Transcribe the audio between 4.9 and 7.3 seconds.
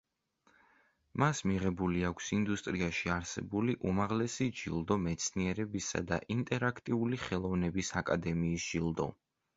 მეცნიერებისა და ინტერაქტიული